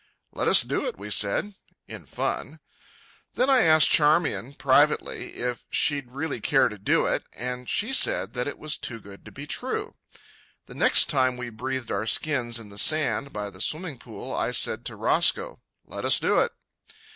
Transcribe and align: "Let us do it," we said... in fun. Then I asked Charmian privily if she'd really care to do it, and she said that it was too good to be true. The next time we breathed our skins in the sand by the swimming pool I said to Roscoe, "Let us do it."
"Let 0.33 0.47
us 0.47 0.63
do 0.63 0.83
it," 0.87 0.97
we 0.97 1.11
said... 1.11 1.53
in 1.87 2.07
fun. 2.07 2.59
Then 3.35 3.51
I 3.51 3.61
asked 3.61 3.91
Charmian 3.91 4.55
privily 4.55 5.35
if 5.35 5.67
she'd 5.69 6.09
really 6.13 6.41
care 6.41 6.69
to 6.69 6.79
do 6.79 7.05
it, 7.05 7.23
and 7.33 7.69
she 7.69 7.93
said 7.93 8.33
that 8.33 8.47
it 8.47 8.57
was 8.57 8.77
too 8.77 8.99
good 8.99 9.23
to 9.25 9.31
be 9.31 9.45
true. 9.45 9.93
The 10.65 10.73
next 10.73 11.07
time 11.07 11.37
we 11.37 11.51
breathed 11.51 11.91
our 11.91 12.07
skins 12.07 12.57
in 12.57 12.69
the 12.69 12.79
sand 12.79 13.31
by 13.31 13.51
the 13.51 13.61
swimming 13.61 13.99
pool 13.99 14.33
I 14.33 14.53
said 14.53 14.85
to 14.85 14.95
Roscoe, 14.95 15.61
"Let 15.85 16.03
us 16.03 16.17
do 16.19 16.39
it." 16.39 16.51